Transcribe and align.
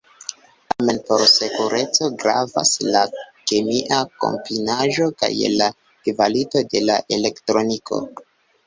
Tamen 0.71 1.01
por 1.09 1.23
sekureco 1.33 2.09
gravas 2.23 2.73
la 2.95 3.05
kemia 3.53 4.01
kombinaĵo 4.25 5.11
kaj 5.23 5.33
la 5.63 5.71
kvalito 6.09 6.67
de 6.75 6.87
la 6.91 6.99
elektroniko. 7.21 8.07